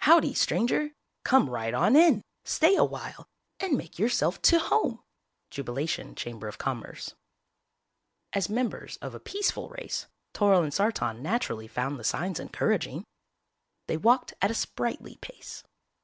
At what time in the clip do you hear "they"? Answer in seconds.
13.86-13.96